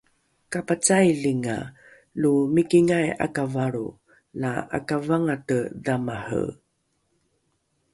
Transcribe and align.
kapacailinga 0.53 1.57
lo 2.21 2.31
mikingai 2.55 3.09
’akavalro 3.25 3.87
la 4.41 4.51
’akavangate 4.77 5.59
dhamare 5.85 6.45